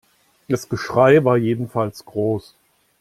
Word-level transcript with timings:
Das 0.47 0.67
Geschrei 0.67 1.23
war 1.25 1.37
jedenfalls 1.37 2.05
groß. 2.05 2.55